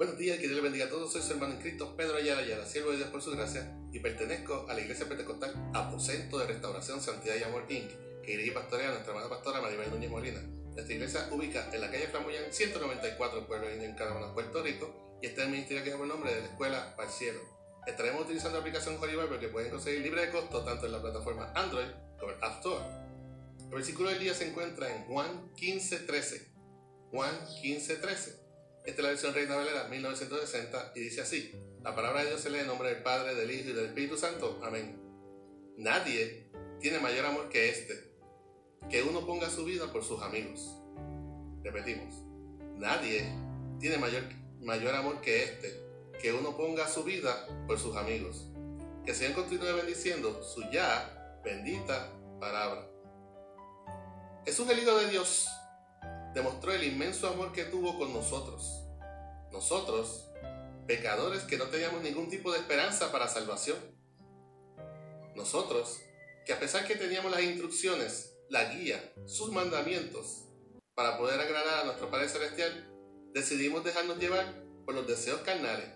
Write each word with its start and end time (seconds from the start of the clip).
Buenos 0.00 0.16
días, 0.16 0.38
que 0.38 0.44
Dios 0.44 0.54
les 0.54 0.62
bendiga 0.62 0.86
a 0.86 0.88
todos. 0.88 1.12
Soy 1.12 1.20
su 1.20 1.34
hermano 1.34 1.52
en 1.52 1.60
Cristo, 1.60 1.94
Pedro 1.94 2.16
Ayala 2.16 2.40
Ayala, 2.40 2.64
siervo 2.64 2.90
de 2.90 2.96
Dios 2.96 3.10
por 3.10 3.20
su 3.20 3.32
gracia, 3.32 3.70
y 3.92 3.98
pertenezco 3.98 4.64
a 4.66 4.72
la 4.72 4.80
Iglesia 4.80 5.06
Pentecostal 5.06 5.52
Aposento 5.74 6.38
de 6.38 6.46
Restauración, 6.46 7.02
Santidad 7.02 7.34
y 7.38 7.42
Amor 7.42 7.66
Inc., 7.68 7.90
que 8.22 8.30
dirige 8.30 8.52
pastorea 8.52 8.88
a 8.88 8.92
nuestra 8.92 9.12
amada 9.12 9.28
pastora 9.28 9.60
Maribel 9.60 9.90
Núñez 9.90 10.08
Molina. 10.08 10.40
Esta 10.74 10.90
iglesia 10.90 11.28
ubica 11.30 11.68
en 11.70 11.82
la 11.82 11.90
calle 11.90 12.08
Flamboyán 12.08 12.50
194, 12.50 13.46
Pueblo 13.46 13.70
Indio, 13.70 13.90
en 13.90 13.94
Canadá, 13.94 14.32
Puerto 14.32 14.62
Rico, 14.62 15.18
y 15.20 15.26
está 15.26 15.42
en 15.42 15.48
el 15.48 15.52
ministerio 15.52 15.84
que 15.84 15.90
lleva 15.90 16.04
el 16.04 16.08
nombre 16.08 16.34
de 16.34 16.40
la 16.40 16.46
Escuela 16.46 16.96
para 16.96 17.06
el 17.06 17.14
Cielo. 17.14 17.40
Estaremos 17.86 18.22
utilizando 18.22 18.56
la 18.56 18.60
aplicación 18.60 18.96
Holy 18.98 19.16
Bible 19.16 19.38
que 19.38 19.48
pueden 19.48 19.70
conseguir 19.70 20.00
libre 20.00 20.22
de 20.22 20.30
costo 20.30 20.64
tanto 20.64 20.86
en 20.86 20.92
la 20.92 21.02
plataforma 21.02 21.52
Android 21.54 21.88
como 22.18 22.32
en 22.32 22.38
App 22.42 22.56
Store. 22.56 22.86
El 23.64 23.68
versículo 23.68 24.08
del 24.08 24.18
día 24.18 24.32
se 24.32 24.48
encuentra 24.48 24.96
en 24.96 25.04
Juan 25.04 25.52
15:13. 25.56 26.48
Juan 27.10 27.38
15:13. 27.62 28.49
Esta 28.84 29.00
es 29.00 29.04
la 29.04 29.10
versión 29.10 29.34
Reina 29.34 29.56
Valera 29.56 29.88
1960 29.88 30.92
y 30.94 31.00
dice 31.00 31.20
así: 31.20 31.54
La 31.82 31.94
palabra 31.94 32.22
de 32.22 32.28
Dios 32.30 32.40
se 32.40 32.50
lee 32.50 32.60
en 32.60 32.66
nombre 32.66 32.88
del 32.88 33.02
Padre, 33.02 33.34
del 33.34 33.50
Hijo 33.50 33.70
y 33.70 33.72
del 33.72 33.86
Espíritu 33.86 34.16
Santo. 34.16 34.58
Amén. 34.64 34.98
Nadie 35.76 36.50
tiene 36.80 36.98
mayor 36.98 37.26
amor 37.26 37.50
que 37.50 37.68
este, 37.68 38.10
que 38.88 39.02
uno 39.02 39.26
ponga 39.26 39.50
su 39.50 39.64
vida 39.64 39.92
por 39.92 40.02
sus 40.02 40.22
amigos. 40.22 40.76
Repetimos: 41.62 42.14
Nadie 42.78 43.30
tiene 43.78 43.98
mayor, 43.98 44.22
mayor 44.60 44.94
amor 44.94 45.20
que 45.20 45.44
este, 45.44 45.78
que 46.22 46.32
uno 46.32 46.56
ponga 46.56 46.88
su 46.88 47.04
vida 47.04 47.46
por 47.66 47.78
sus 47.78 47.96
amigos. 47.96 48.46
Que 49.04 49.14
Señor 49.14 49.34
continúe 49.34 49.74
bendiciendo 49.76 50.42
su 50.42 50.62
ya 50.70 51.40
bendita 51.44 52.12
palabra. 52.40 52.86
Jesús, 54.46 54.68
el 54.70 54.78
Hijo 54.78 54.96
de 54.98 55.10
Dios, 55.10 55.48
demostró 56.34 56.72
el 56.72 56.84
inmenso 56.84 57.28
amor 57.28 57.52
que 57.52 57.64
tuvo 57.64 57.98
con 57.98 58.12
nosotros. 58.12 58.84
Nosotros, 59.52 60.28
pecadores 60.86 61.42
que 61.42 61.56
no 61.56 61.64
teníamos 61.66 62.02
ningún 62.02 62.28
tipo 62.28 62.52
de 62.52 62.58
esperanza 62.58 63.10
para 63.10 63.28
salvación. 63.28 63.78
Nosotros, 65.34 66.00
que 66.46 66.52
a 66.52 66.60
pesar 66.60 66.86
que 66.86 66.96
teníamos 66.96 67.30
las 67.30 67.42
instrucciones, 67.42 68.36
la 68.48 68.72
guía, 68.74 69.12
sus 69.26 69.50
mandamientos, 69.52 70.44
para 70.94 71.18
poder 71.18 71.40
agradar 71.40 71.80
a 71.80 71.84
nuestro 71.84 72.10
Padre 72.10 72.28
Celestial, 72.28 72.92
decidimos 73.32 73.84
dejarnos 73.84 74.18
llevar 74.18 74.62
por 74.84 74.94
los 74.94 75.06
deseos 75.06 75.40
carnales. 75.40 75.88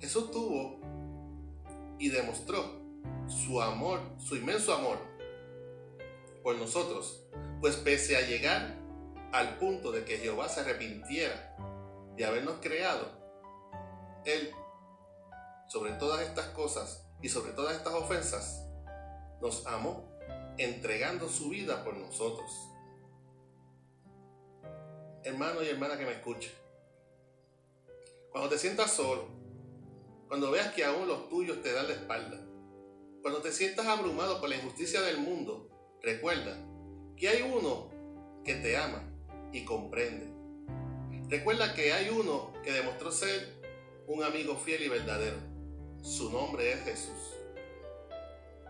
Jesús 0.00 0.30
tuvo 0.30 0.80
y 1.98 2.08
demostró 2.08 2.82
su 3.28 3.62
amor, 3.62 4.00
su 4.18 4.36
inmenso 4.36 4.74
amor 4.74 4.98
por 6.42 6.56
nosotros, 6.56 7.24
pues 7.60 7.76
pese 7.76 8.16
a 8.16 8.26
llegar 8.26 8.76
al 9.32 9.58
punto 9.58 9.92
de 9.92 10.04
que 10.04 10.18
Jehová 10.18 10.48
se 10.48 10.60
arrepintiera 10.60 11.56
de 12.16 12.24
habernos 12.24 12.56
creado, 12.60 13.06
Él, 14.24 14.52
sobre 15.68 15.92
todas 15.92 16.20
estas 16.22 16.48
cosas 16.48 17.06
y 17.22 17.28
sobre 17.28 17.52
todas 17.52 17.76
estas 17.76 17.94
ofensas, 17.94 18.66
nos 19.40 19.66
amó 19.66 20.12
entregando 20.58 21.28
su 21.28 21.48
vida 21.48 21.82
por 21.82 21.96
nosotros. 21.96 22.50
Hermano 25.24 25.62
y 25.62 25.68
hermana 25.68 25.96
que 25.96 26.04
me 26.04 26.12
escuche, 26.12 26.52
cuando 28.30 28.50
te 28.50 28.58
sientas 28.58 28.90
solo, 28.92 29.28
cuando 30.28 30.50
veas 30.50 30.72
que 30.72 30.84
aún 30.84 31.06
los 31.06 31.28
tuyos 31.28 31.62
te 31.62 31.72
dan 31.72 31.86
la 31.86 31.94
espalda, 31.94 32.38
cuando 33.22 33.40
te 33.40 33.52
sientas 33.52 33.86
abrumado 33.86 34.40
por 34.40 34.48
la 34.48 34.56
injusticia 34.56 35.00
del 35.02 35.18
mundo, 35.18 35.68
recuerda 36.02 36.56
que 37.16 37.28
hay 37.28 37.42
uno 37.42 37.90
que 38.44 38.54
te 38.56 38.76
ama 38.76 39.02
y 39.52 39.64
comprende. 39.64 40.26
Recuerda 41.28 41.74
que 41.74 41.92
hay 41.92 42.10
uno 42.10 42.52
que 42.62 42.72
demostró 42.72 43.10
ser 43.10 43.62
un 44.06 44.22
amigo 44.22 44.56
fiel 44.56 44.82
y 44.82 44.88
verdadero. 44.88 45.36
Su 46.02 46.30
nombre 46.30 46.72
es 46.72 46.84
Jesús. 46.84 47.36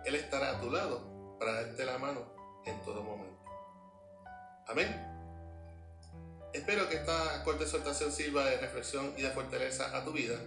Él 0.04 0.14
estará 0.14 0.56
a 0.56 0.60
tu 0.60 0.70
lado 0.70 1.36
para 1.38 1.62
darte 1.62 1.84
la 1.84 1.98
mano 1.98 2.20
en 2.66 2.80
todo 2.82 3.02
momento. 3.02 3.42
Amén. 4.68 5.08
Espero 6.52 6.88
que 6.88 6.96
esta 6.96 7.42
corta 7.44 7.64
exhortación 7.64 8.12
sirva 8.12 8.44
de 8.44 8.58
reflexión 8.58 9.14
y 9.16 9.22
de 9.22 9.30
fortaleza 9.30 9.96
a 9.96 10.04
tu 10.04 10.12
vida 10.12 10.38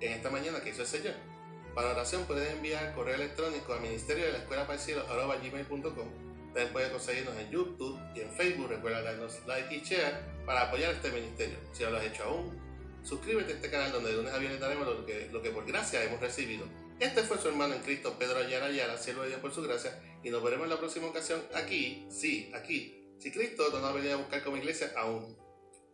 en 0.00 0.12
esta 0.12 0.30
mañana 0.30 0.60
que 0.60 0.70
hizo 0.70 0.82
el 0.82 0.88
Señor. 0.88 1.35
Para 1.76 1.90
oración 1.90 2.24
puedes 2.24 2.50
enviar 2.50 2.94
correo 2.94 3.14
electrónico 3.14 3.74
a 3.74 3.78
ministerio 3.78 4.24
de 4.24 4.32
la 4.32 4.38
escuela 4.38 4.66
para 4.66 4.78
gmail.com 4.78 6.26
también 6.56 6.72
puedes 6.72 6.88
conseguirnos 6.88 7.36
en 7.36 7.50
YouTube 7.50 8.00
y 8.14 8.20
en 8.20 8.30
Facebook. 8.30 8.70
Recuerda 8.70 9.02
darnos 9.02 9.46
like 9.46 9.76
y 9.76 9.80
share 9.82 10.22
para 10.46 10.62
apoyar 10.62 10.94
este 10.94 11.10
ministerio. 11.10 11.58
Si 11.74 11.82
no 11.82 11.90
lo 11.90 11.98
has 11.98 12.04
hecho 12.06 12.24
aún, 12.24 12.58
suscríbete 13.02 13.52
a 13.52 13.56
este 13.56 13.70
canal 13.70 13.92
donde 13.92 14.08
de 14.08 14.16
lunes 14.16 14.32
a 14.32 14.38
viernes 14.38 14.58
daremos 14.58 14.86
lo 14.86 15.04
que, 15.42 15.50
por 15.50 15.66
gracia 15.66 16.02
hemos 16.02 16.18
recibido. 16.18 16.66
Este 16.98 17.22
fue 17.24 17.36
su 17.36 17.48
hermano 17.48 17.74
en 17.74 17.82
Cristo, 17.82 18.16
Pedro 18.18 18.38
Ayala 18.38 18.66
Ayala, 18.66 18.96
siervo 18.96 19.20
de 19.20 19.28
Dios 19.28 19.40
por 19.40 19.52
su 19.52 19.60
gracia, 19.60 20.00
y 20.24 20.30
nos 20.30 20.42
veremos 20.42 20.64
en 20.64 20.70
la 20.70 20.78
próxima 20.78 21.08
ocasión 21.08 21.42
aquí, 21.54 22.06
sí, 22.08 22.50
aquí. 22.54 23.14
Si 23.18 23.30
Cristo 23.30 23.68
nos 23.70 23.84
ha 23.84 23.92
venido 23.92 24.14
a 24.14 24.16
buscar 24.16 24.42
como 24.42 24.56
iglesia 24.56 24.94
aún. 24.96 25.36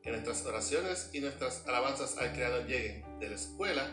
Que 0.01 0.11
nuestras 0.11 0.47
oraciones 0.47 1.11
y 1.13 1.19
nuestras 1.19 1.67
alabanzas 1.67 2.19
al 2.19 2.33
Creador 2.35 2.67
lleguen 2.67 3.19
de 3.19 3.31
la 3.31 3.35
escuela 3.35 3.91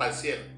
el 0.00 0.14
cielo. 0.14 0.57